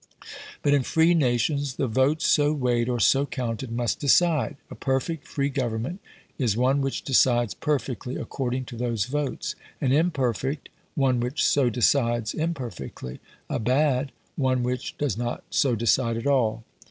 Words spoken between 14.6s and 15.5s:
which does not